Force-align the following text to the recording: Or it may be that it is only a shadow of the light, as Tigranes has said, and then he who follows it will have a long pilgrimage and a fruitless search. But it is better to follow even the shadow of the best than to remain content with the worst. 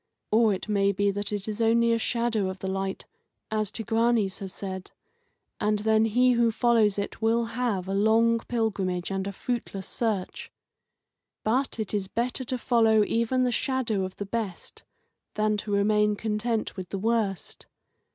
Or 0.31 0.51
it 0.51 0.67
may 0.67 0.91
be 0.91 1.11
that 1.11 1.31
it 1.31 1.47
is 1.47 1.61
only 1.61 1.91
a 1.93 1.99
shadow 1.99 2.49
of 2.49 2.57
the 2.57 2.67
light, 2.67 3.05
as 3.51 3.69
Tigranes 3.69 4.39
has 4.39 4.51
said, 4.51 4.89
and 5.59 5.77
then 5.77 6.05
he 6.05 6.31
who 6.31 6.49
follows 6.51 6.97
it 6.97 7.21
will 7.21 7.45
have 7.53 7.87
a 7.87 7.93
long 7.93 8.39
pilgrimage 8.47 9.11
and 9.11 9.27
a 9.27 9.31
fruitless 9.31 9.87
search. 9.87 10.51
But 11.43 11.77
it 11.79 11.93
is 11.93 12.07
better 12.07 12.43
to 12.45 12.57
follow 12.57 13.03
even 13.03 13.43
the 13.43 13.51
shadow 13.51 14.03
of 14.03 14.15
the 14.15 14.25
best 14.25 14.81
than 15.35 15.55
to 15.57 15.71
remain 15.75 16.15
content 16.15 16.75
with 16.75 16.89
the 16.89 16.97
worst. 16.97 17.67